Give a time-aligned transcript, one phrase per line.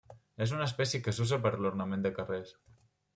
[0.45, 2.55] És una espècie que s'usa per a l'ornament de carrers.